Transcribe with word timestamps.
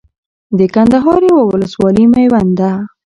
د 0.57 0.59
کندهار 0.73 1.21
يوه 1.31 1.43
ولسوالي 1.51 2.05
ميوند 2.13 2.51
ده 2.59 2.71